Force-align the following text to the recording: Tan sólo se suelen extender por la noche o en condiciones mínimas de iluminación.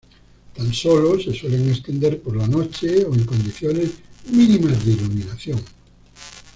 Tan 0.55 0.73
sólo 0.73 1.19
se 1.19 1.31
suelen 1.31 1.69
extender 1.69 2.19
por 2.19 2.35
la 2.35 2.47
noche 2.47 3.05
o 3.05 3.13
en 3.13 3.23
condiciones 3.23 3.91
mínimas 4.31 4.83
de 4.83 4.93
iluminación. 4.93 5.61